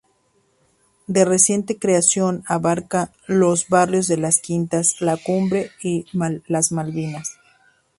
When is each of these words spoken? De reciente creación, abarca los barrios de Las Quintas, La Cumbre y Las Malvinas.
De 1.05 1.25
reciente 1.25 1.77
creación, 1.77 2.43
abarca 2.47 3.13
los 3.27 3.69
barrios 3.69 4.07
de 4.07 4.17
Las 4.17 4.39
Quintas, 4.39 4.99
La 4.99 5.15
Cumbre 5.15 5.69
y 5.83 6.05
Las 6.47 6.71
Malvinas. 6.71 7.37